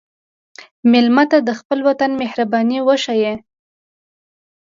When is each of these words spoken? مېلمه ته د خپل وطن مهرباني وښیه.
مېلمه 0.91 1.23
ته 1.31 1.37
د 1.47 1.49
خپل 1.59 1.79
وطن 1.87 2.11
مهرباني 2.21 2.79
وښیه. 2.87 3.33